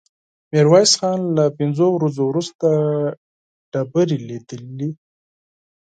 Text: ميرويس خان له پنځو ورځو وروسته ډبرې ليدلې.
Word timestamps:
ميرويس 0.51 0.91
خان 0.99 1.19
له 1.37 1.43
پنځو 1.57 1.87
ورځو 1.93 2.23
وروسته 2.29 2.67
ډبرې 3.71 4.17
ليدلې. 4.27 4.89